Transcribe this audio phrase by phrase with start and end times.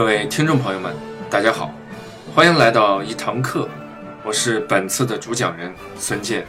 [0.00, 0.96] 各位听众朋友们，
[1.28, 1.70] 大家好，
[2.34, 3.68] 欢迎来到一堂课，
[4.24, 6.46] 我是本次的主讲人孙健。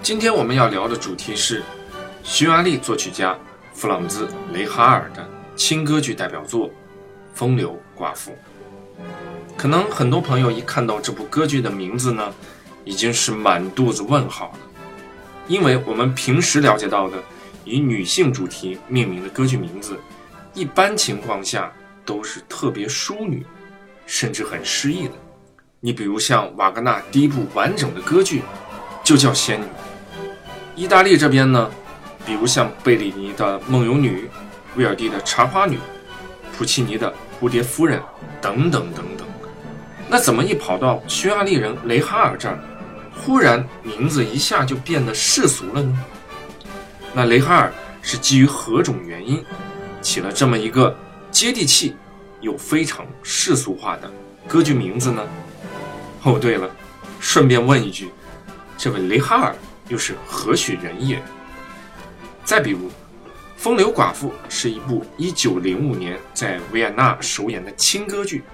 [0.00, 1.62] 今天我们要聊的主题是
[2.22, 3.38] 匈牙利作曲家
[3.74, 6.68] 弗朗兹·雷哈尔的轻歌剧代表作
[7.34, 8.30] 《风流寡妇》。
[9.58, 12.32] 可能很多朋友一看到这部歌剧的名字呢，
[12.82, 14.58] 已经是满肚子问号了，
[15.48, 17.18] 因为我们平时了解到的
[17.62, 20.00] 以女性主题命名的歌剧名字，
[20.54, 21.70] 一般情况下。
[22.04, 23.44] 都是特别淑女，
[24.06, 25.14] 甚至很诗意的。
[25.80, 28.42] 你比如像瓦格纳第一部完整的歌剧，
[29.02, 29.64] 就叫《仙女》。
[30.74, 31.70] 意大利这边呢，
[32.24, 34.22] 比如像贝里尼的《梦游女》，
[34.78, 35.76] 威尔第的《茶花女》，
[36.56, 37.98] 普契尼的《蝴蝶夫人》
[38.40, 39.26] 等等等等。
[40.08, 42.58] 那怎么一跑到匈牙利人雷哈尔这儿，
[43.14, 46.04] 忽然名字一下就变得世俗了呢？
[47.12, 49.44] 那雷哈尔是基于何种原因
[50.02, 50.96] 起了这么一个？
[51.34, 51.96] 接地气
[52.40, 54.08] 又非常世俗化的
[54.46, 55.20] 歌剧名字呢？
[56.22, 56.70] 哦，对了，
[57.18, 58.08] 顺便问一句，
[58.78, 59.56] 这位雷哈尔
[59.88, 61.20] 又是何许人也？
[62.44, 62.86] 再比如，
[63.56, 68.44] 《风流寡妇》是一部1905年在维也纳首演的轻歌剧。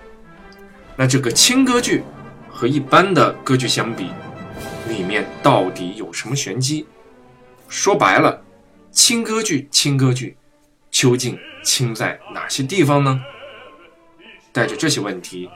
[0.96, 2.02] 那这个轻歌剧
[2.48, 4.10] 和一般的歌剧相比，
[4.88, 6.86] 里面到底有什么玄机？
[7.68, 8.42] 说白了，
[8.90, 10.38] 轻歌剧，轻歌剧。
[10.90, 13.22] 究竟轻在哪些地方呢？
[14.52, 15.48] 带着这些问题，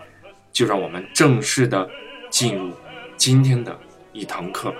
[0.52, 1.90] 就让我们正式的
[2.30, 2.72] 进入
[3.16, 3.76] 今天的
[4.12, 4.78] 一堂课吧。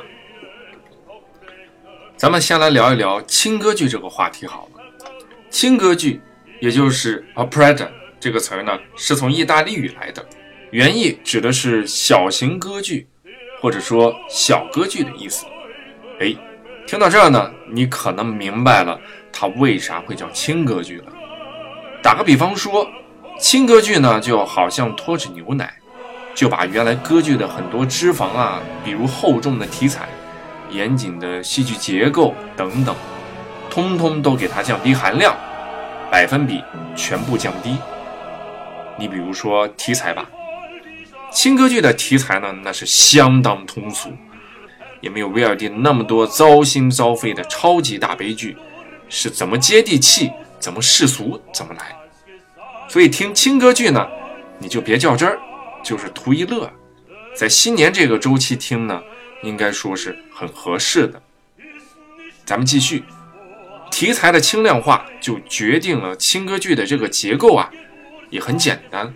[2.16, 4.82] 咱们先来聊一聊轻歌剧这个话题好了。
[5.50, 6.20] 轻歌剧，
[6.60, 7.88] 也就是 opera
[8.20, 10.24] 这个词儿呢，是从意大利语来的，
[10.70, 13.06] 原意指的是小型歌剧，
[13.60, 15.44] 或者说小歌剧的意思。
[16.20, 16.34] 哎，
[16.86, 18.98] 听到这儿呢，你可能明白了。
[19.32, 21.06] 它为啥会叫轻歌剧了？
[22.02, 22.86] 打个比方说，
[23.40, 25.74] 轻歌剧呢，就好像脱脂牛奶，
[26.34, 30.08] 就把原来歌剧的很多脂肪啊，比如厚重的题材、
[30.70, 32.94] 严谨的戏剧结构等等，
[33.70, 35.34] 通通都给它降低含量，
[36.10, 36.62] 百分比
[36.94, 37.76] 全部降低。
[38.96, 40.28] 你比如说题材吧，
[41.32, 44.10] 轻歌剧的题材呢，那是相当通俗，
[45.04, 48.56] 也没有威尔第那么多糟心糟肺的超级大悲剧。
[49.10, 51.94] 是怎么接地气，怎么世俗，怎么来？
[52.88, 54.08] 所以听轻歌剧呢，
[54.58, 55.38] 你就别较真儿，
[55.84, 56.72] 就是图一乐。
[57.36, 59.02] 在新年这个周期听呢，
[59.42, 61.22] 应该说是很合适的。
[62.46, 63.04] 咱们继续，
[63.90, 67.70] 题材的轻量化就决定了轻歌剧的这个结构啊，
[68.30, 69.14] 也很简单，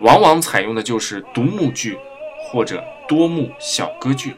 [0.00, 1.96] 往往采用的就是独幕剧
[2.42, 4.34] 或者多幕小歌剧。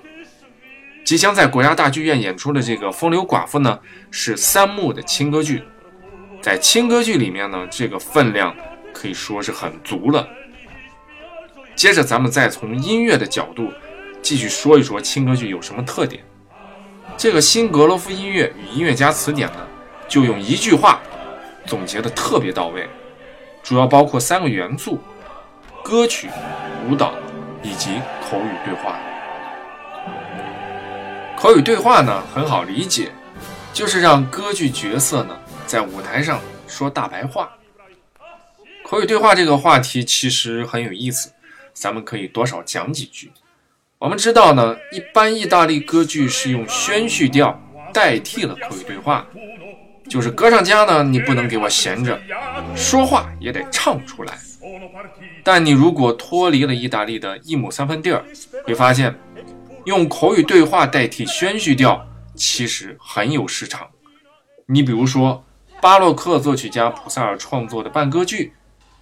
[1.06, 3.78] 即将在国家大剧院演出的这个《风流寡妇》呢，
[4.10, 5.62] 是三幕的轻歌剧，
[6.42, 8.52] 在轻歌剧里面呢，这个分量
[8.92, 10.26] 可以说是很足了。
[11.76, 13.72] 接着，咱们再从音乐的角度
[14.20, 16.24] 继续说一说轻歌剧有什么特点。
[17.16, 19.64] 这个新格罗夫音乐与音乐家词典呢，
[20.08, 21.00] 就用一句话
[21.66, 22.88] 总结的特别到位，
[23.62, 25.00] 主要包括三个元素：
[25.84, 26.28] 歌曲、
[26.90, 27.14] 舞蹈
[27.62, 28.98] 以及口语对话。
[31.36, 33.12] 口语对话呢很好理解，
[33.72, 37.52] 就是让歌剧角色呢在舞台上说大白话。
[38.82, 41.30] 口语对话这个话题其实很有意思，
[41.74, 43.30] 咱们可以多少讲几句。
[43.98, 47.60] 我们知道呢，一般意大利歌剧是用宣叙调
[47.92, 49.26] 代替了口语对话，
[50.08, 52.18] 就是歌唱家呢你不能给我闲着，
[52.74, 54.38] 说话也得唱出来。
[55.44, 58.24] 但你如果脱离了意大利的一亩三分地儿，
[58.64, 59.14] 会发现。
[59.86, 62.04] 用口语对话代替宣叙调，
[62.34, 63.86] 其实很有市场。
[64.66, 65.44] 你比如说，
[65.80, 68.52] 巴洛克作曲家普萨尔创作的半歌剧，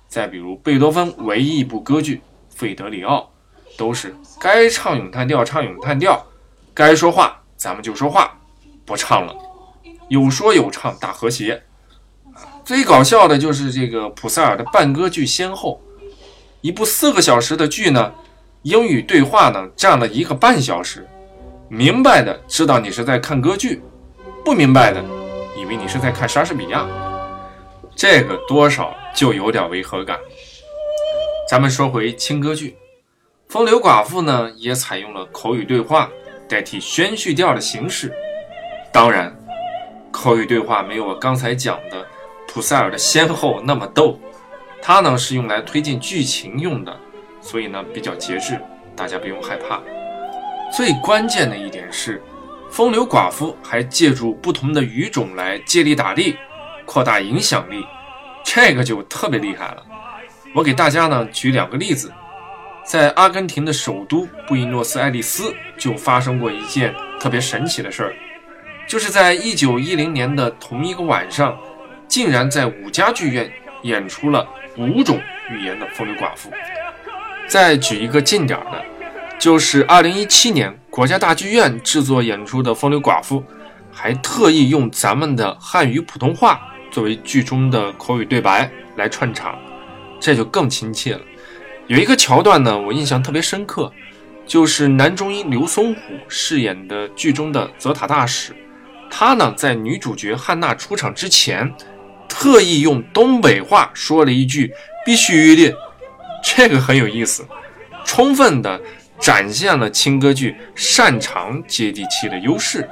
[0.09, 2.17] 再比如贝多芬唯一一部歌剧
[2.55, 3.33] 《费德里奥》，
[3.79, 6.23] 都是该唱咏叹调唱咏叹调，
[6.75, 8.39] 该说话咱们就说话，
[8.85, 9.35] 不唱了，
[10.11, 11.63] 有说有唱大和谐。
[12.63, 15.81] 最搞笑的就是这个普萨尔的半歌剧先后，
[16.61, 18.13] 一部四个小时的剧呢。
[18.65, 21.07] 英语对话呢占了一个半小时，
[21.69, 23.83] 明白的知道你是在看歌剧，
[24.43, 25.05] 不明白的
[25.55, 26.87] 以为你是在看莎士比亚，
[27.95, 30.19] 这个多少就有点违和感。
[31.47, 32.71] 咱们说回轻歌剧，
[33.49, 36.09] 《风流寡妇》呢也采用了口语对话
[36.49, 38.11] 代替宣叙调的形式，
[38.91, 39.31] 当然，
[40.11, 42.07] 口语对话没有我刚才讲的
[42.49, 44.19] 普塞尔的先后那么逗，
[44.81, 46.99] 它呢是用来推进剧情用的。
[47.45, 48.59] 所以呢，比较节制，
[48.97, 49.83] 大家不用害怕。
[50.75, 52.21] 最关键的一点是，
[52.71, 56.37] 风流寡妇还借助不同的语种来借力打力，
[56.87, 57.85] 扩大影响力，
[58.43, 59.83] 这个就特别厉害了。
[60.55, 62.11] 我给大家呢举两个例子，
[62.83, 68.15] 在阿根廷的首都布宜诺斯艾利斯就发生过一件特别神奇的事儿，
[68.89, 71.59] 就是在一九一零年的同一个晚上，
[72.09, 73.53] 竟然在五家剧院
[73.83, 74.49] 演出了
[74.79, 75.21] 五种
[75.51, 76.51] 语言的《风流寡妇》。
[77.47, 78.85] 再举一个近点儿的，
[79.39, 83.41] 就是二零一七年国家大剧院制作演出的《风流寡妇》，
[83.93, 86.61] 还特意用咱们的汉语普通话
[86.91, 89.59] 作为剧中的口语对白来串场。
[90.21, 91.21] 这就更亲切了。
[91.87, 93.93] 有一个桥段呢，我印象特别深刻，
[94.47, 98.55] 就是男中音刘松虎饰演的剧中的泽塔大使，
[99.11, 101.71] 他呢在女主角汉娜出场之前，
[102.27, 104.73] 特意用东北话说了一句
[105.05, 105.77] “必须的”，
[106.45, 107.47] 这个很有意思，
[108.05, 108.81] 充分的
[109.19, 112.89] 展现了轻歌剧擅长接地气的优势。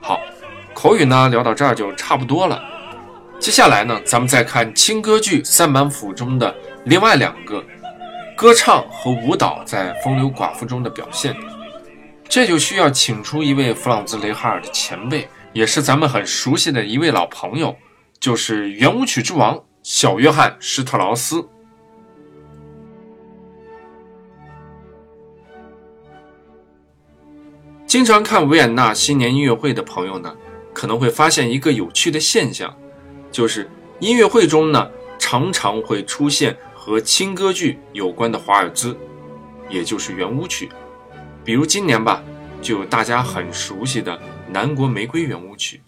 [0.00, 0.20] 好，
[0.74, 2.62] 口语呢聊到这儿就差不多了。
[3.38, 7.64] 接下来呢，咱们再看轻歌剧三板斧中的另外两个
[8.36, 11.34] 歌唱和舞蹈在《风流寡妇》中的表现。
[12.28, 17.74] 这就需要请出一位弗朗兹·雷哈尔的前辈，也是咱们很熟悉的一位老朋友，
[18.20, 21.48] 就是圆舞曲之王小约翰·施特劳斯。
[27.86, 30.36] 经常看维也纳新年音乐会的朋友呢，
[30.74, 32.76] 可能会发现一个有趣的现象。
[33.30, 34.90] 就是音乐会中呢，
[35.20, 38.96] 常常会出现和轻歌剧有关的华尔兹，
[39.70, 40.68] 也就是圆舞曲。
[41.44, 42.24] 比如今年吧，
[42.60, 44.12] 就有大家很熟悉的
[44.50, 45.76] 《南国玫瑰》圆舞曲。《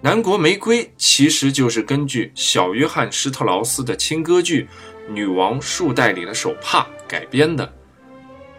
[0.00, 4.66] 南国玫瑰》其实就是根据小约翰施特劳斯的轻歌剧
[5.12, 7.70] 《女王树袋里的手帕》改编的。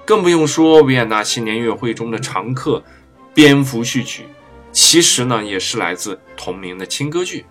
[0.10, 2.80] 更不用说维也纳新年音乐会中的常客
[3.32, 4.24] 《蝙蝠序曲》，
[4.72, 7.46] 其实呢也是来自同名的轻歌剧。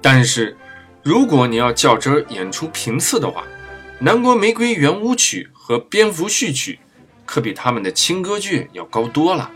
[0.00, 0.56] 但是，
[1.02, 3.40] 如果你要较真儿演出频次的话，
[3.98, 6.74] 《南国玫瑰圆舞曲》和《蝙蝠序曲》
[7.26, 9.50] 可比他们的轻歌剧要高多了。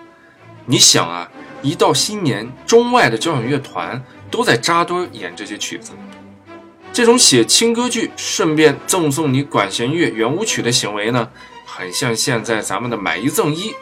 [0.67, 1.31] 你想啊，
[1.63, 5.93] 一到新年，中外的交响乐团都在扎堆演这些曲子，
[6.93, 11.31] 这种写轻歌剧顺便赠送你管弦乐圆舞曲的行为呢，
[11.65, 13.75] 很像现在咱们的买一赠一。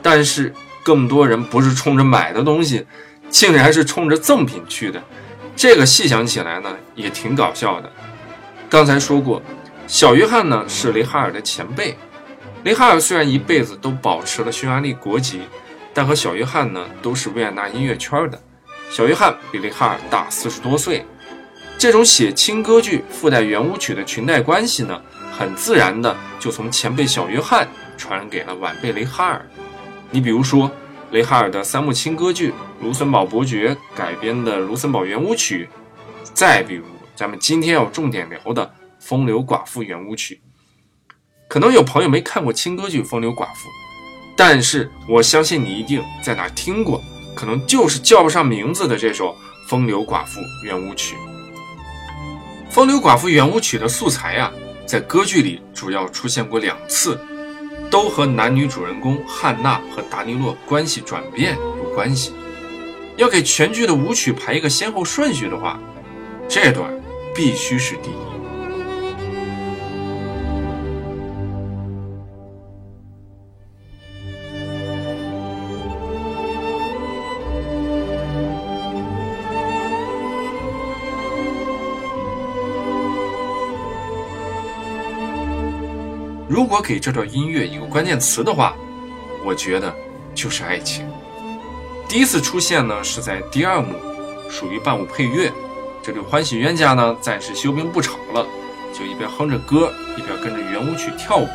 [0.00, 2.86] 但是，更多人不是冲着买的东西，
[3.28, 5.02] 竟然是冲着赠品去的。
[5.54, 7.92] 这个细想起来呢，也挺搞笑的。
[8.70, 9.42] 刚才说过，
[9.86, 11.96] 小约翰呢是雷哈尔的前辈。
[12.64, 15.42] 雷哈尔虽然一辈子都保持了匈牙利国籍，
[15.92, 18.40] 但和小约翰呢都是维也纳音乐圈的。
[18.88, 21.04] 小约翰比雷哈尔大四十多岁。
[21.78, 25.00] 这种写轻歌剧附带圆舞曲的裙带关系呢，
[25.30, 29.44] 很自然的就从前辈小约翰传给了晚辈雷哈尔。
[30.10, 30.70] 你比如说。
[31.12, 32.50] 雷哈尔的三幕轻歌剧
[32.82, 35.68] 《卢森堡伯爵》改编的《卢森堡圆舞曲》，
[36.34, 36.84] 再比如
[37.14, 38.66] 咱们今天要重点聊的
[38.98, 40.34] 《风流寡妇圆舞曲》。
[41.46, 43.68] 可能有朋友没看过轻歌剧《风流寡妇》，
[44.36, 47.00] 但是我相信你一定在哪听过，
[47.36, 49.28] 可能就是叫不上名字的这首
[49.68, 51.14] 《风流寡妇圆舞曲》。
[52.76, 54.52] 《风流寡妇圆舞曲》的素材呀，
[54.84, 57.18] 在歌剧里主要出现过两次。
[57.90, 62.34] 都和男女主人公汉娜和达尼洛关系转变有关系。
[63.16, 65.80] 要给全剧的舞曲排一个先后顺序的话，
[66.50, 66.92] 这段
[67.34, 68.25] 必须是第一。
[86.56, 88.74] 如果给这段音乐一个关键词的话，
[89.44, 89.94] 我觉得
[90.34, 91.06] 就是爱情。
[92.08, 93.92] 第一次出现呢是在第二幕，
[94.48, 95.52] 属于伴舞配乐。
[96.02, 98.46] 这对欢喜冤家呢暂时休兵不吵了，
[98.90, 101.46] 就一边哼着歌，一边跟着圆舞曲跳舞，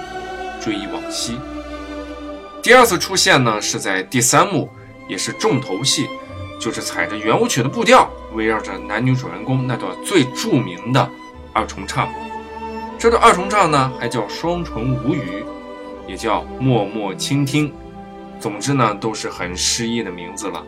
[0.64, 1.40] 追忆往昔。
[2.62, 4.70] 第二次出现呢是在第三幕，
[5.08, 6.08] 也是重头戏，
[6.60, 11.10] 就是踩着圆舞曲的步调，围绕着男女主人公那段最著名的
[11.54, 12.08] 二重唱。
[13.02, 15.44] 这段二重唱呢，还叫双唇无语，
[16.08, 17.74] 也叫默默倾听。
[18.40, 20.64] 总之呢，都是很诗意的名字了。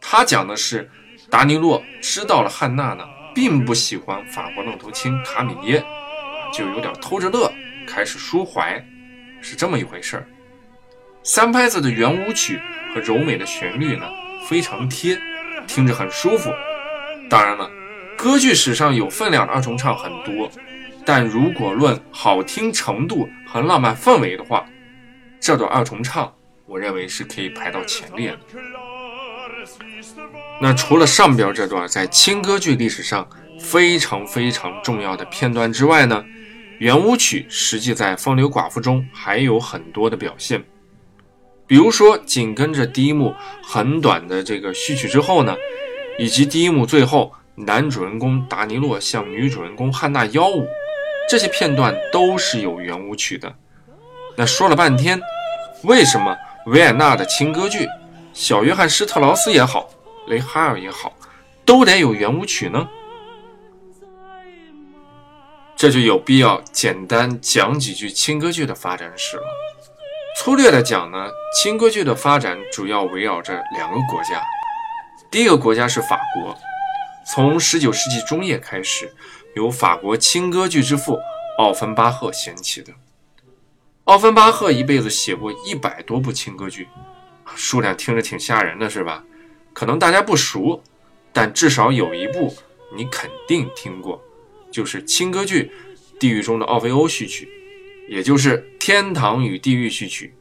[0.00, 0.90] 他讲的是
[1.30, 3.04] 达尼洛知道了汉娜呢。
[3.38, 5.80] 并不喜欢法国愣头青卡米耶，
[6.52, 7.48] 就有点偷着乐，
[7.86, 8.84] 开始抒怀，
[9.40, 10.26] 是这么一回事儿。
[11.22, 12.60] 三拍子的圆舞曲
[12.92, 14.10] 和柔美的旋律呢，
[14.48, 15.16] 非常贴，
[15.68, 16.50] 听着很舒服。
[17.30, 17.70] 当然了，
[18.16, 20.50] 歌剧史上有分量的二重唱很多，
[21.06, 24.66] 但如果论好听程度和浪漫氛围的话，
[25.38, 26.34] 这段二重唱，
[26.66, 28.40] 我认为是可以排到前列的。
[30.60, 33.28] 那除了上边这段在清歌剧历史上
[33.60, 36.24] 非常非常重要的片段之外呢，
[36.78, 40.62] 圆舞曲实际在《风流寡妇》中还有很多的表现。
[41.66, 45.54] 比如说，紧跟着第一幕很短的这个序曲之后呢，
[46.18, 50.66] 以及第一幕最后男主人公达尼洛向女主人公汉娜邀舞，
[51.28, 53.54] 这些片段都是有圆舞曲的。
[54.34, 55.20] 那说了半天，
[55.84, 56.36] 为什么
[56.66, 57.86] 维也纳的清歌剧，
[58.32, 59.90] 小约翰施特劳斯也好，
[60.28, 61.16] 雷哈尔也好，
[61.64, 62.88] 都得有圆舞曲呢？
[65.76, 69.44] 这就有必要简单讲几句轻歌剧的发展史了。
[70.36, 74.42] 粗略的讲呢，轻歌剧的发展主要围绕着两个国家，
[75.30, 76.56] 第一个国家是法国，
[77.32, 79.14] 从19世纪中叶开始，
[79.54, 81.18] 由法国轻歌剧之父
[81.58, 82.92] 奥芬巴赫掀起的。
[84.04, 86.88] 奥芬巴赫一辈子写过一百多部轻歌剧，
[87.54, 89.22] 数量听着挺吓人的，是吧？
[89.78, 90.82] 可能大家不熟，
[91.32, 92.52] 但至少有一部
[92.96, 94.20] 你肯定听过，
[94.72, 95.70] 就是轻歌剧
[96.18, 97.48] 《地狱中的奥菲欧》序曲，
[98.08, 100.34] 也就是《天堂与地狱》序曲。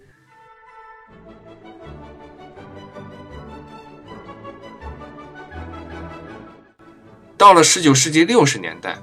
[7.38, 8.98] 到了十九世纪六十年代，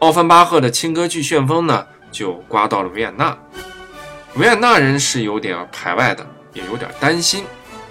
[0.00, 3.38] 奥芬巴赫的轻歌剧旋风呢，就刮到了维也纳。
[4.34, 7.46] 维也纳人是有点排外的，也有点担心，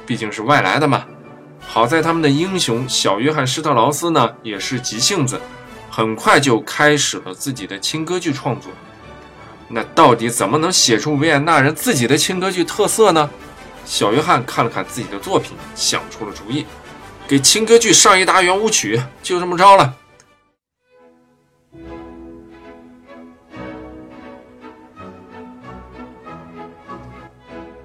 [0.06, 1.08] 毕竟是外来的嘛。
[1.78, 5.40] 好在他们的英雄小约翰施特劳斯呢，也是急性子，
[5.92, 8.72] 很快就开始了自己的轻歌剧创作。
[9.68, 13.30] 那到底怎么能写出维也纳人自己的轻歌剧特色呢？
[13.86, 16.66] 小约翰看了看自己的作品，想出了主意，
[17.28, 19.94] 给轻歌剧上一大圆舞曲，就这么着了。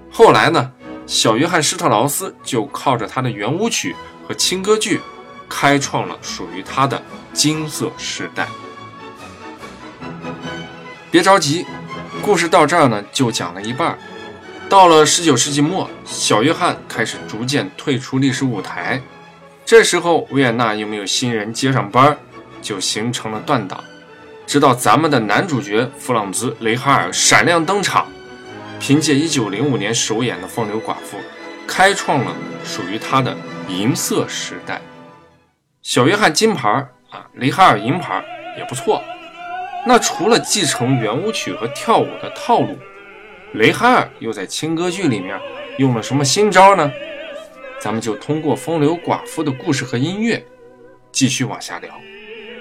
[0.09, 0.71] 后来呢，
[1.05, 3.95] 小约翰施特劳斯就靠着他的圆舞曲
[4.27, 5.01] 和轻歌剧，
[5.49, 7.01] 开创了属于他的
[7.33, 8.47] 金色时代。
[11.11, 11.65] 别着急，
[12.21, 13.97] 故事到这儿呢就讲了一半。
[14.69, 18.99] 到了十九世纪末，小约翰开始逐渐退出历史舞台。
[19.65, 22.17] 这时候，维也纳又没有新人接上班，
[22.61, 23.83] 就形成了断档。
[24.47, 28.07] 直到咱们的男主角弗朗兹·雷哈尔闪亮登场。
[28.85, 31.17] 凭借1905年首演的《风流寡妇》，
[31.65, 32.35] 开创了
[32.65, 33.33] 属于他的
[33.69, 34.81] 银色时代。
[35.81, 36.67] 小约翰金牌
[37.09, 38.21] 啊，雷哈尔银牌
[38.57, 39.01] 也不错。
[39.87, 42.77] 那除了继承圆舞曲和跳舞的套路，
[43.53, 45.39] 雷哈尔又在轻歌剧里面
[45.77, 46.91] 用了什么新招呢？
[47.79, 50.45] 咱们就通过《风流寡妇》的故事和音乐
[51.09, 51.89] 继续往下聊。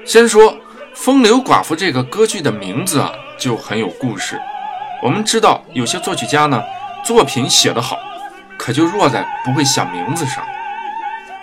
[0.05, 0.53] 先说
[0.95, 4.41] 《风流寡妇》这个歌剧的名字啊，就很有故事。
[5.03, 6.63] 我们知道有些作曲家呢，
[7.05, 7.99] 作品写得好，
[8.57, 10.47] 可就弱在不会想名字上。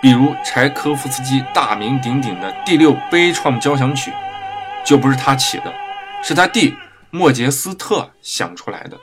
[0.00, 4.10] 比如柴科夫斯基大名鼎鼎的第六悲怆交响曲，
[4.82, 5.70] 就不是他起的，
[6.22, 6.74] 是他弟
[7.10, 8.98] 莫杰斯特想出来的。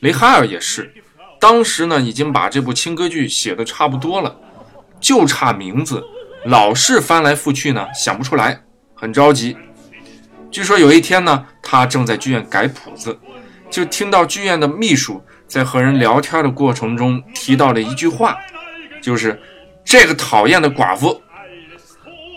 [0.00, 0.92] 雷哈尔也是，
[1.40, 4.36] 当时呢已经把这部轻歌剧写的差不多了，
[5.00, 6.04] 就差名字，
[6.44, 8.60] 老是翻来覆去呢想不出来，
[8.94, 9.56] 很着急。
[10.50, 13.18] 据说有一天呢，他正在剧院改谱子。
[13.74, 18.38] 就听到剧院的秘书在和人聊天的过程中提到了一句话，
[19.02, 19.42] 就是
[19.84, 21.20] 这个讨厌的寡妇。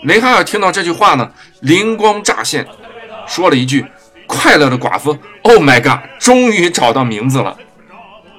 [0.02, 1.30] 雷哈尔听到这句话呢，
[1.60, 2.66] 灵光乍现，
[3.28, 3.86] 说了一句
[4.26, 5.16] ：“快乐的寡妇。
[5.42, 6.00] ”Oh my god！
[6.18, 7.56] 终于找到名字了，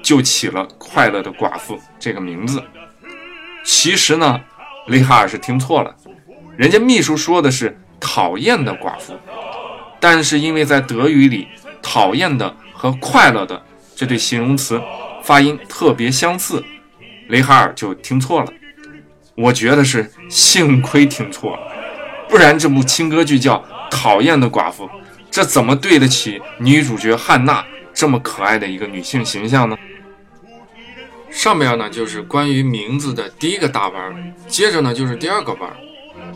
[0.02, 2.62] 就起了“快乐的寡妇”这个名字。
[3.64, 4.38] 其实呢，
[4.88, 5.96] 雷哈尔是听错了，
[6.54, 9.14] 人家秘书说的是“讨厌的寡妇”，
[9.98, 11.48] 但是因为在德语里
[11.80, 12.54] ，“讨厌的”。
[12.80, 13.62] 和快乐的
[13.94, 14.80] 这对形容词
[15.22, 16.64] 发音特别相似，
[17.28, 18.50] 雷哈尔就听错了。
[19.34, 21.62] 我觉得是幸亏听错了，
[22.26, 23.56] 不然这部轻歌剧叫
[23.90, 24.84] 《讨厌的寡妇》，
[25.30, 29.76] 这怎么对得起女主角汉娜这么可爱的一个女性形象呢？
[31.30, 35.70] 上面呢就是关于名字的第一个大弯，接着呢就是第二个弯。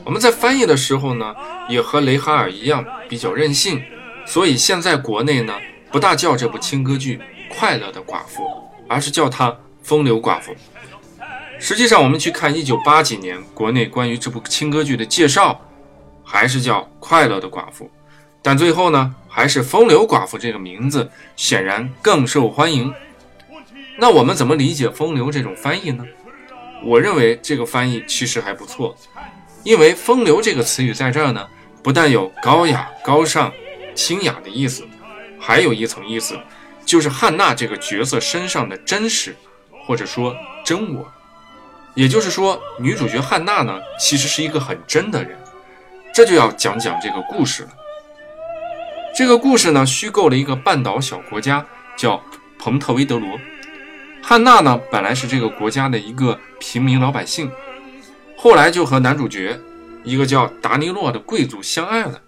[0.04, 1.34] 我们在翻译的时候呢，
[1.70, 3.82] 也和雷哈尔一样比较任性，
[4.26, 5.54] 所以现在国内呢。
[5.94, 7.18] 不大叫这部轻歌剧
[7.56, 8.42] 《快乐的寡妇》，
[8.88, 9.48] 而是叫它
[9.80, 10.50] 《风流寡妇》。
[11.56, 15.60] 实际上，我们去看一九八几年国内关于这部轻歌剧的介绍，
[16.24, 17.84] 还是叫《快乐的寡妇》，
[18.42, 22.92] 但最后呢，还是《风流寡妇》这个名字显然更受欢迎。
[23.96, 26.04] 那我们怎么理解“风流”这种翻译呢？
[26.82, 28.96] 我认为这个翻译其实还不错。
[29.62, 31.46] 因为“风流”这个词语在这儿呢，
[31.84, 33.52] 不但有高雅、高尚、
[33.94, 34.84] 清雅的意思，
[35.46, 36.38] 还有一层意思，
[36.86, 39.36] 就是汉娜这个角色身上的真实，
[39.86, 40.34] 或者说
[40.64, 41.06] 真我。
[41.94, 45.38] 也就是说，女主角汉娜呢，其实是一个很真的人。
[46.14, 47.68] 这就要讲讲这个故事了。
[49.14, 51.62] 这个故事呢，虚构了一个半岛小国家，
[51.94, 52.22] 叫
[52.58, 53.38] 彭特维德罗。
[54.22, 57.52] 汉娜呢，本来是这个国家的一个平民老百姓，
[58.34, 59.60] 后来就和男主角
[60.04, 62.18] 一个叫达尼洛的贵族相爱了。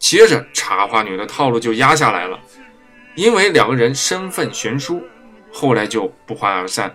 [0.00, 2.40] 接着，茶花女的套路就压下来了，
[3.14, 5.04] 因为两个人身份悬殊，
[5.52, 6.92] 后来就不欢而散。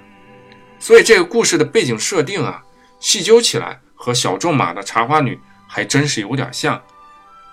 [0.80, 2.64] 所以这个故事的背景设定啊，
[3.00, 6.82] 细究起来和小仲马的茶花女还真是有点像。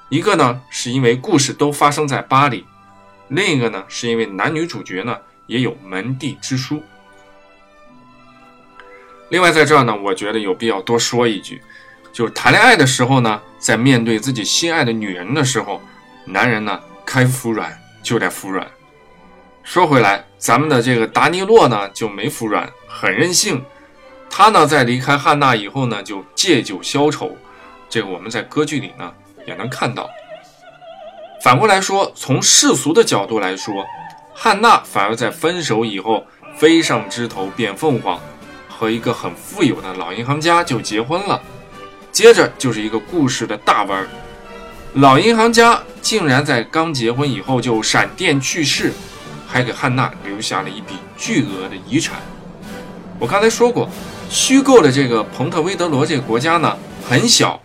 [0.08, 2.64] 一个呢是因为故事都发生在巴黎，
[3.28, 5.16] 另一个呢是因为男女主角呢
[5.46, 6.82] 也有门第之殊。
[9.28, 11.62] 另外在这儿呢，我觉得有必要多说一句，
[12.12, 15.80] 就是谈恋爱的时候呢，在面对自己心爱的女人的时候，
[16.26, 18.66] 男人呢该服软就得服软。
[19.62, 22.68] 说回来，咱们的这个达尼洛呢就没服软。
[22.86, 23.64] 很任性，
[24.28, 27.36] 他呢在离开汉娜以后呢，就借酒消愁。
[27.88, 29.12] 这个我们在歌剧里呢
[29.46, 30.10] 也能看到。
[31.42, 33.84] 反过来说，从世俗的角度来说，
[34.34, 36.26] 汉娜反而在分手以后
[36.56, 38.20] 飞上枝头变凤凰，
[38.68, 41.40] 和一个很富有的老银行家就结婚了。
[42.12, 44.06] 接着就是一个故事的大弯儿，
[44.94, 48.92] 老银行家竟然在刚结婚以后就闪电去世，
[49.48, 52.20] 还给汉娜留下了一笔巨额的遗产。
[53.18, 53.88] 我刚才说过，
[54.28, 56.76] 虚构的这个彭特威德罗这个国家呢
[57.08, 57.58] 很小，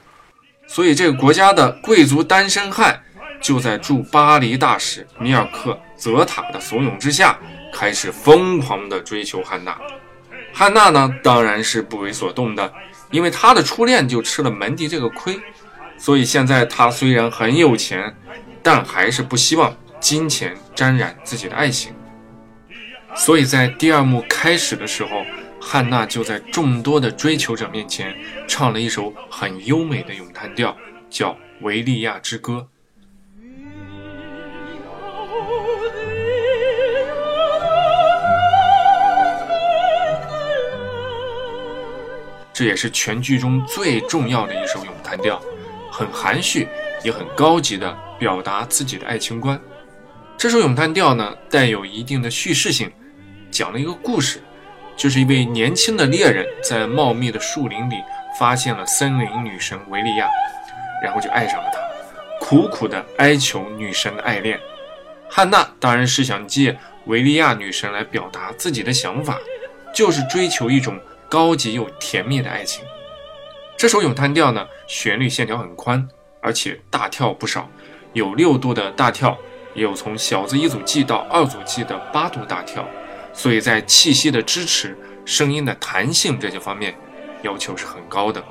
[0.66, 3.02] 所以这个国家的贵族单身汉
[3.42, 7.38] 就在驻巴黎大使米尔克泽塔的怂恿之下，
[7.74, 9.78] 开始疯狂的追求汉娜。
[10.54, 12.72] 汉娜呢当然是不为所动的，
[13.12, 15.40] 因为他的初恋就吃了门第这个亏，
[15.98, 18.16] 所以现在他虽然很有钱，
[18.62, 21.94] 但还是不希望金钱沾染自己的爱情。
[23.16, 25.24] 所以在第二幕开始的时候。
[25.60, 28.16] 汉娜就在众多的追求者面前
[28.48, 30.78] 唱了一首很优美的咏叹调，
[31.10, 32.70] 叫《维利亚之歌》。
[42.58, 45.40] 这也是全剧中最重要的一首咏叹调，
[45.92, 46.68] 很含蓄，
[47.04, 49.62] 也很高级的表达自己的爱情观。
[50.36, 52.92] 这首咏叹调呢，带有一定的叙事性，
[53.52, 54.42] 讲了一个故事。
[54.96, 57.98] 就是一位年轻的猎人，在茂密的树林里
[58.40, 60.28] 发现了森林女神维利亚，
[61.04, 61.80] 然后就爱上了她，
[62.44, 64.60] 苦苦的哀求女神的爱恋。
[65.30, 69.38] 汉娜当然是想借维利亚女神来表达自己的想法，
[69.94, 72.84] 就是追求一种高级又甜蜜的爱情。
[73.78, 76.08] 这首咏叹调呢，旋律线条很宽，
[76.42, 77.70] 而且大跳不少，
[78.14, 79.38] 有六度的大跳，
[79.74, 82.88] 也有从小字一组 G 到二组 G 的八度大跳。
[83.34, 86.96] 所以在气息的支持、声音的弹性这些方面，
[87.44, 88.44] 要求是很高的。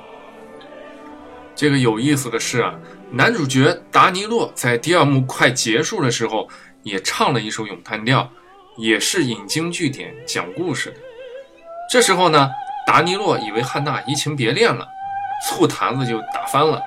[1.53, 2.73] 这个有意思的是啊，
[3.11, 6.47] 男主角达尼洛在第二幕快结束的时候，
[6.83, 8.31] 也唱了一首咏叹调，
[8.77, 10.97] 也是引经据典讲故事的。
[11.91, 12.49] 这时候呢，
[12.87, 14.87] 达尼洛以为汉娜移情别恋了，
[15.45, 16.81] 醋坛子就打翻了，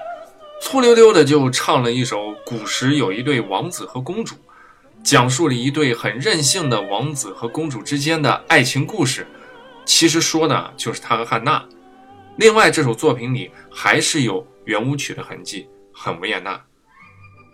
[0.63, 4.35] 醋溜溜的就唱了一首古时有一对王子和公主。
[5.03, 9.27] 讲述了一对很任性的王子和公主之间的爱情故事，
[9.85, 11.63] 其实说的就是他和汉娜。
[12.37, 16.59] 另外，这首作品里还是有圆舞曲的痕迹，很维也纳。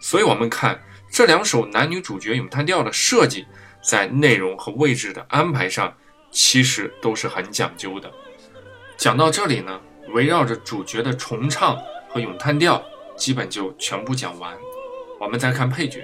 [0.01, 0.81] 所以，我们看
[1.11, 3.45] 这两首男女主角咏叹调的设计，
[3.83, 5.93] 在内容和位置的安排上，
[6.31, 8.13] 其实都是很讲究的。
[8.97, 9.79] 讲到这里呢，
[10.15, 11.79] 围绕着主角的重唱
[12.09, 12.83] 和咏叹调，
[13.15, 14.55] 基本就全部讲完。
[15.21, 16.03] 我们再看配角。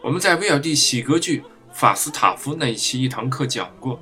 [0.00, 1.40] 我们在威尔第喜歌剧
[1.72, 4.00] 《法斯塔夫》那一期一堂课讲过，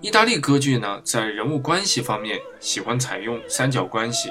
[0.00, 4.30] 意大利歌剧呢，在人物关系方面喜欢采用三角关系，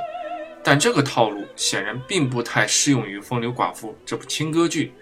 [0.63, 4.93] 但这个套路显然并不太适用于《风流寡妇》这部轻歌剧，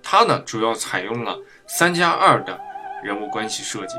[0.00, 2.58] 它呢主要采用了三加二的
[3.02, 3.94] 人物关系设计，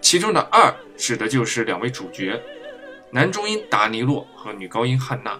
[0.00, 2.40] 其中的二指的就是两位主角，
[3.10, 5.38] 男中音达尼洛和女高音汉娜。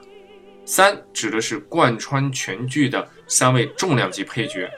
[0.65, 4.71] 三指的是贯穿全剧的三位重量级配角，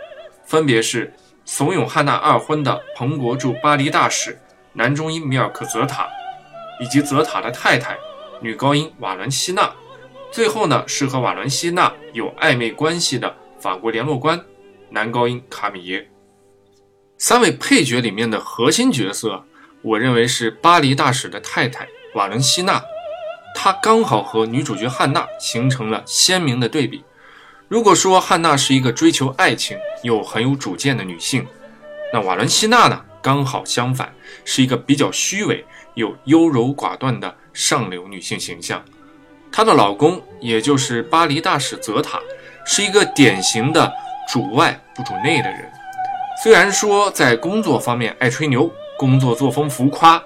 [0.44, 1.12] 分别是
[1.44, 4.38] 怂恿汉娜二婚的彭国驻巴黎大使
[4.72, 6.08] 男中音米尔克泽塔，
[6.80, 7.98] 以及泽塔的太太
[8.40, 9.72] 女高音瓦伦西娜。
[10.30, 14.40] 最后呢，是和瓦伦西娜有暧昧关系的法国联络官
[14.90, 16.08] 男高音卡米耶。
[17.18, 19.44] 三位配角里面的核心角色，
[19.82, 22.82] 我认为是巴黎大使的太太瓦伦西娜。
[23.54, 27.02] 她刚好和女主角汉娜形成了鲜明的对比。
[27.68, 31.46] 如果说汉娜是一个追求爱情又很有主见的女性，
[32.12, 34.12] 那瓦伦西娜呢，刚好相反，
[34.44, 35.64] 是一个比较虚伪
[35.94, 38.84] 又优柔寡断的上流女性形象。
[39.52, 42.20] 她的老公，也就是巴黎大使泽塔，
[42.64, 43.92] 是一个典型的
[44.28, 45.70] 主外不主内的人。
[46.42, 50.22] 虽然说在工作方面爱吹牛，工作作风浮夸，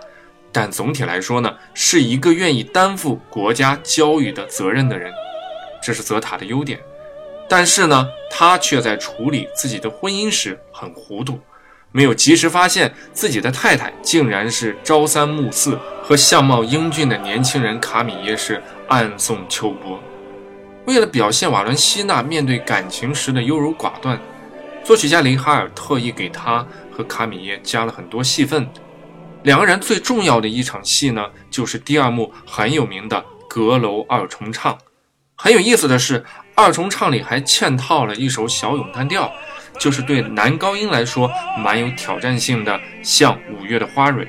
[0.51, 5.13] 但总体来说呢，是一个愿意担负国家教育的责任的人。
[5.81, 6.81] 这是泽塔的优点。
[7.49, 11.39] 但是呢，他却在处理自己的婚姻时很糊涂，
[11.93, 20.01] 没有及时发现自己的太太竟然是朝三暮四，和相貌英俊的年轻人卡米耶是暗送秋波。
[20.87, 24.19] 为了表现瓦伦西娜面对感情时的优柔寡断，
[24.83, 28.69] 作曲家林哈尔特意给他和卡米耶加了很多戏份。
[29.43, 34.79] 两个人最重要的一场戏呢，就是第二幕很有名的阁楼二重唱。
[35.35, 36.25] 很有意思的是。
[36.57, 39.29] 二重唱里还嵌套了一首小咏叹调，
[39.77, 41.29] 就是对男高音来说
[41.59, 44.29] 蛮有挑战性的，像五月的花蕊。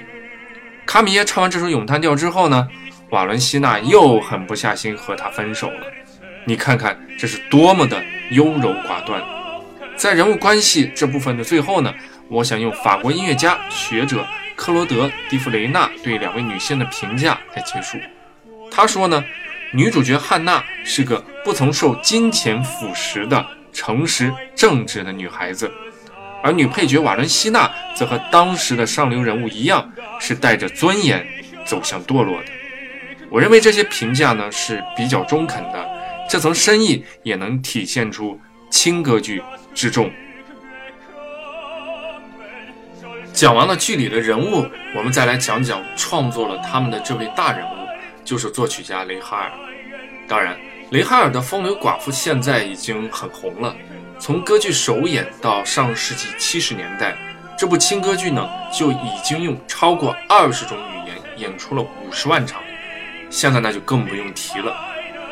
[0.88, 2.68] 卡米耶唱完这首咏叹调之后呢，
[3.12, 5.86] 瓦伦西娜又狠不下心和他分手了。
[6.48, 9.22] 你看看这是多么的优柔寡断。
[9.96, 11.94] 在人物关系这部分的最后呢，
[12.30, 17.98] 我想用法国音乐家学者克罗德·蒂弗雷纳对两位女性的评价来结束。
[18.72, 19.24] 他说呢。
[19.74, 25.70] 女主角汉娜是个不曾受金钱腐蚀的诚实正直的女孩子，
[26.42, 31.28] 而女配角瓦伦西娜则和当时的上流人物一样，是带着尊严
[31.66, 32.46] 走向堕落的。
[33.30, 35.90] 我认为这些评价呢是比较中肯的，
[36.30, 40.10] 这层深意也能体现出轻歌剧之重。
[43.36, 47.88] 讲完了剧里的人物，我们再来讲讲创作了他们的这位大人物，
[48.24, 49.52] 就是作曲家雷哈尔。
[50.26, 50.58] 当然，
[50.92, 53.76] 雷哈尔的《风流寡妇》现在已经很红了。
[54.20, 57.14] 从歌剧首演到上世纪七十年代，
[57.58, 62.62] 这部轻歌剧呢就已经用超过二十种语言演出了五十万场。
[63.30, 64.74] 现在那就更不用提了。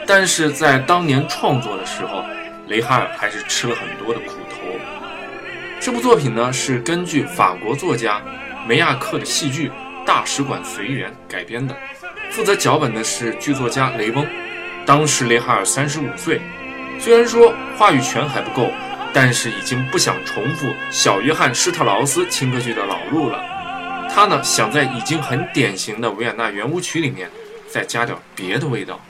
[0.05, 2.21] 但是在当年创作的时候，
[2.67, 4.42] 雷哈尔还是吃了很多的苦。
[5.83, 8.21] 这部作品呢是根据法国作家
[8.65, 9.67] 梅亚克的戏剧
[10.05, 11.75] 《大使馆随缘》改编的，
[12.31, 14.25] 负责脚本的是剧作家雷翁。
[14.85, 16.39] 当时雷哈尔三十五岁，
[16.97, 18.71] 虽然说话语权还不够，
[19.11, 23.43] 但是已经不想重复小约翰施特劳斯轻歌剧的老路了。
[24.09, 27.29] 他呢想在已经很典型的维也纳圆舞曲里面
[27.67, 29.01] 再加点别的味道。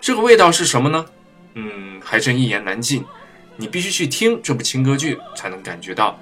[0.00, 1.04] 这个味道是什么呢？
[1.52, 3.04] 嗯，还真一言难尽。
[3.56, 6.18] 你必须去听这部轻歌剧才能感觉到。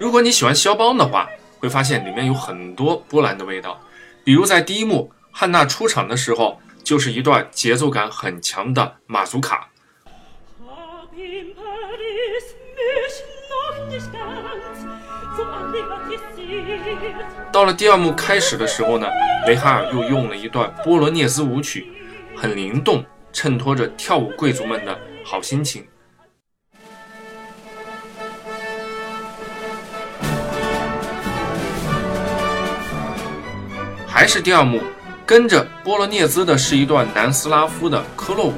[0.00, 3.80] 如果你喜欢肖邦的话，会发现里面有很多波兰的味道，
[4.24, 6.60] 比如在第一幕汉娜出场的时候。
[6.84, 9.70] 就是一段节奏感很强的马祖卡。
[17.52, 19.06] 到了第二幕开始的时候呢，
[19.46, 21.86] 维哈尔又用了一段波罗涅斯舞曲，
[22.34, 25.86] 很灵动，衬托着跳舞贵族们的好心情。
[34.12, 34.82] 还是第二幕。
[35.24, 38.54] 跟着波罗涅兹的是一段南斯拉夫的科洛舞，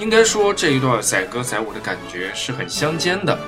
[0.00, 3.38] 应该说这一段载歌载舞的感觉是很相间的。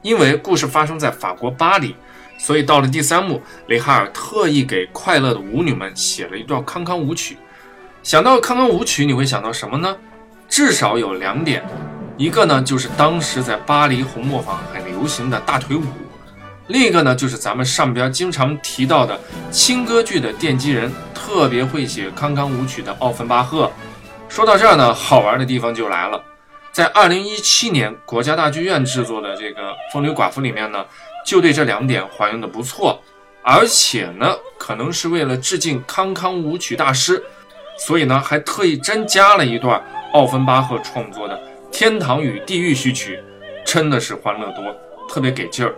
[0.00, 1.94] 因为故事发生在法国巴黎，
[2.38, 7.36] 所以到了第三幕，雷哈尔特意给快乐的舞女们写了一段康康舞曲。
[8.02, 9.94] 想到康康舞曲，你会想到什么呢？
[10.48, 11.62] 至少有两点，
[12.16, 15.82] 一个呢就是当时在巴黎红磨坊很流行的大腿舞。
[16.70, 19.18] 另一个呢，就是咱们上边经常提到的
[19.50, 23.68] 轻歌剧的奠基人，特别会写康康舞曲的奥芬巴赫。
[24.28, 26.22] 说到这儿呢，好玩的地方就来了，
[26.70, 30.86] 在二零一七年国家大剧院制作的这个《风流寡妇》里面呢，
[31.26, 33.02] 就对这两点还原的不错，
[33.42, 37.20] 而且呢，可能是为了致敬康康舞曲大师，
[37.84, 41.34] 所以呢，还特意真加了一段奥芬巴赫创作的
[41.72, 43.18] 《天堂与地狱》序曲，
[43.64, 44.72] 真的是欢乐多，
[45.08, 45.74] 特别给劲儿。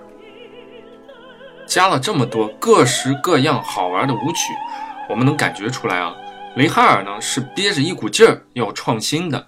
[1.73, 4.53] 加了这么多各式各样好玩的舞曲，
[5.09, 6.15] 我们能感觉出来啊，
[6.57, 9.47] 雷哈尔呢是憋着一股劲儿要创新的，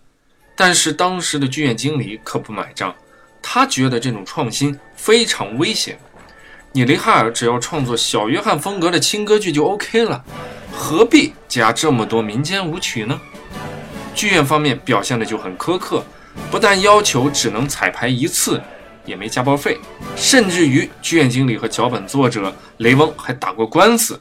[0.56, 2.94] 但是当时的剧院经理可不买账，
[3.42, 5.98] 他觉得这种创新非常危险。
[6.72, 10.24] 你雷哈尔只要创作小约翰风格的轻歌剧就 OK 了，
[10.72, 13.20] 何必加这么多民间舞曲呢？
[14.14, 16.02] 剧院方面表现的就很苛刻，
[16.50, 18.62] 不但要求只能彩排一次。
[19.04, 19.78] 也没加包费，
[20.16, 24.20] 甚至于剧院经理和脚本作者雷翁还打过官司，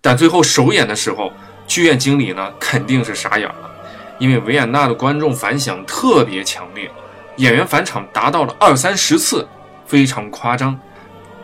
[0.00, 1.32] 但最后首演的时候，
[1.66, 3.70] 剧院经理呢肯定是傻眼了，
[4.18, 6.90] 因为维也纳的观众反响特别强烈，
[7.36, 9.46] 演员返场达到了二三十次，
[9.86, 10.78] 非常夸张。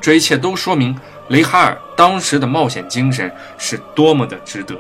[0.01, 0.97] 这一切都说明
[1.29, 4.77] 雷哈尔当时的冒险精神是多么的值得。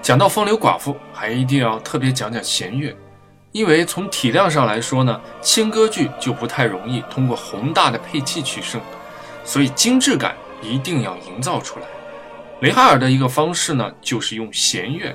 [0.00, 2.96] 讲到风流寡妇，还一定要特别讲讲弦乐，
[3.52, 8.80] 因为从体量上来说呢，轻歌剧就不太容易通过宏大的配器取胜，
[9.44, 11.86] 所以精致感一定要营造出来。
[12.60, 15.14] 雷哈尔的一个方式呢，就是用弦乐。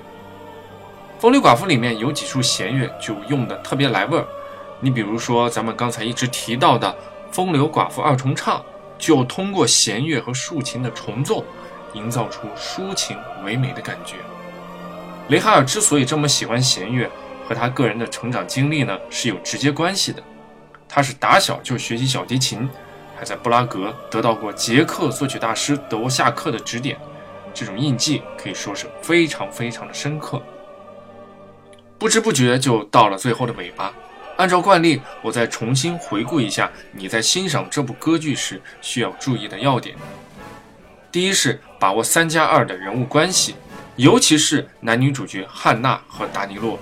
[1.19, 4.25] 风流寡妇里面有几处弦乐就用的特别来味儿，
[4.79, 6.95] 你比如说咱们刚才一直提到的。
[7.29, 8.63] 风流寡妇二重唱，
[8.97, 11.43] 就通过弦乐和竖琴的重奏，
[11.91, 14.15] 营造出抒情唯美的感觉。
[15.27, 17.07] 雷哈尔之所以这么喜欢弦乐，
[17.47, 20.21] 和他个人的成长经历呢是有直接关系的。
[20.89, 22.67] 他是打小就学习小提琴，
[23.17, 26.97] 还在布拉格得到过捷克作曲大师德沃夏克的指点，
[27.53, 30.41] 这种印记可以说是非常非常的深刻。
[31.97, 33.93] 不知不觉就到了最后的尾巴。
[34.35, 39.95] 按照惯例，我再重新回顾一下你在欣赏这部歌剧时需要注意的要点。
[41.11, 43.55] 第一是把握三加二的人物关系，
[43.95, 46.77] 尤其是男女主角汉娜和达尼洛。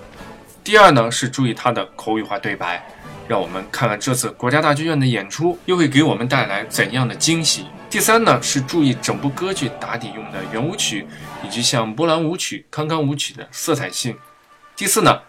[0.66, 2.84] 第二呢是注意他的口语化对白，
[3.28, 7.68] 让我们看看这次国家大剧院的演出又会给我们带来怎样的惊喜。
[7.88, 11.06] 第三呢是注意整部歌剧打底用的圆舞曲，
[11.44, 14.18] 以及像波兰舞曲、康康舞曲的色彩性。
[14.76, 15.22] 第四呢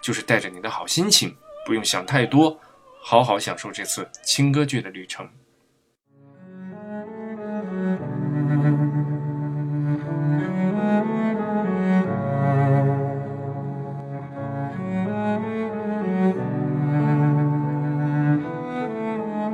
[0.00, 1.34] 就是带着你的好心情。
[1.66, 2.60] 不用想太多，
[3.02, 5.28] 好好享受这次轻歌剧的旅程。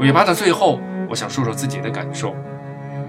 [0.01, 2.35] 尾巴的最后，我想说说自己的感受。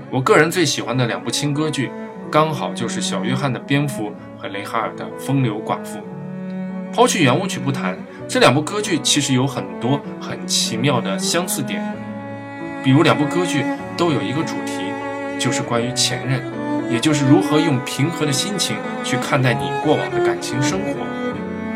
[0.10, 1.90] 我个人最喜欢的两部轻歌剧，
[2.30, 6.00] 刚好就是小约翰的《蝙蝠》和雷哈尔的《风流寡妇》。
[6.94, 11.82] 抛去圆舞曲不谈，这两部歌剧其实有很多很奇妙的相似点。
[12.84, 13.64] 比如两部歌剧
[13.96, 14.84] 都有一个主题，
[15.40, 16.44] 就是关于前任，
[16.92, 21.06] 也就是如何用平和的心情去看待你过往的感情生活。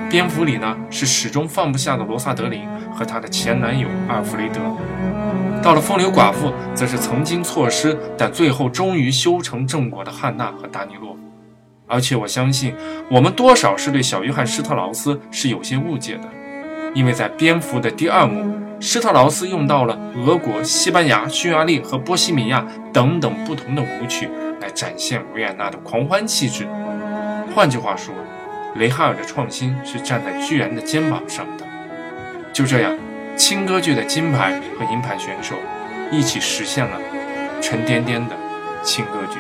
[0.10, 4.60] 蝙蝠里呢是始终放不下的罗萨德林和她的前男友阿尔弗雷德，
[5.62, 11.18] 到了风流寡妇，则是曾经错失但最后终于修成正果的汉娜和达尼洛。
[11.88, 12.74] 而且我相信，
[13.12, 16.24] 我们多少是对小约翰施特劳斯是有些误解的，
[16.96, 24.28] 因为在《蝙蝠》的第二幕，施特劳斯用到了俄国、西班牙、匈牙利和波西米亚等等不同的舞曲
[24.62, 26.66] 来展现维也纳的狂欢气质。
[27.54, 28.14] 换句话说，
[28.78, 31.65] 雷哈尔的创新是站在巨人的肩膀上的。
[32.56, 32.98] 就这样，
[33.36, 35.56] 轻歌剧的金牌和银牌选手
[36.10, 36.98] 一起实现了
[37.62, 38.34] 沉甸甸的
[38.82, 39.38] 轻歌剧。